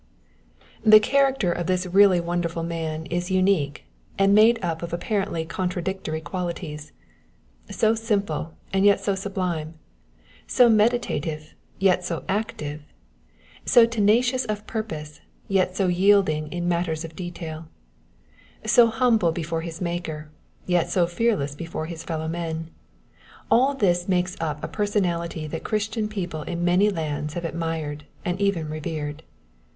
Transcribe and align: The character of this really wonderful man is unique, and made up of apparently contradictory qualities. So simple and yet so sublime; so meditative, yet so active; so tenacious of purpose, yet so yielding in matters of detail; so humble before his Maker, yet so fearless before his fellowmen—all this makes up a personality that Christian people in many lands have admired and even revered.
The 0.83 0.99
character 0.99 1.51
of 1.51 1.67
this 1.67 1.85
really 1.85 2.19
wonderful 2.19 2.63
man 2.63 3.05
is 3.11 3.29
unique, 3.29 3.85
and 4.17 4.33
made 4.33 4.57
up 4.65 4.81
of 4.81 4.93
apparently 4.93 5.45
contradictory 5.45 6.21
qualities. 6.21 6.91
So 7.69 7.93
simple 7.93 8.55
and 8.73 8.83
yet 8.83 8.99
so 8.99 9.13
sublime; 9.13 9.75
so 10.47 10.69
meditative, 10.69 11.53
yet 11.77 12.03
so 12.03 12.23
active; 12.27 12.81
so 13.63 13.85
tenacious 13.85 14.43
of 14.45 14.65
purpose, 14.65 15.21
yet 15.47 15.75
so 15.77 15.85
yielding 15.85 16.51
in 16.51 16.67
matters 16.67 17.05
of 17.05 17.15
detail; 17.15 17.67
so 18.65 18.87
humble 18.87 19.31
before 19.31 19.61
his 19.61 19.81
Maker, 19.81 20.29
yet 20.65 20.89
so 20.89 21.05
fearless 21.05 21.53
before 21.53 21.85
his 21.85 22.03
fellowmen—all 22.03 23.75
this 23.75 24.07
makes 24.09 24.35
up 24.41 24.63
a 24.63 24.67
personality 24.67 25.45
that 25.45 25.63
Christian 25.63 26.07
people 26.07 26.41
in 26.41 26.65
many 26.65 26.89
lands 26.89 27.35
have 27.35 27.45
admired 27.45 28.05
and 28.25 28.41
even 28.41 28.67
revered. 28.67 29.21